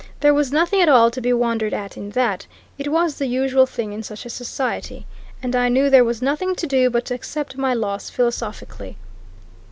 [0.21, 3.67] There was nothing at all to be wondered at in that it was the usual
[3.67, 5.05] thing in such a society.
[5.43, 8.97] And I knew there was nothing to do but to accept my loss philosophically."